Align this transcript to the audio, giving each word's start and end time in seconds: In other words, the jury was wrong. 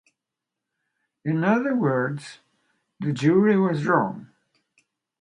In 1.23 1.43
other 1.43 1.75
words, 1.75 2.39
the 2.99 3.13
jury 3.13 3.55
was 3.55 3.85
wrong. 3.85 4.29